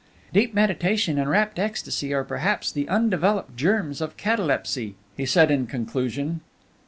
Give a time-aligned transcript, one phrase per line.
[0.33, 5.67] "Deep meditation and rapt ecstasy are perhaps the undeveloped germs of catalepsy," he said in
[5.67, 6.41] conclusion.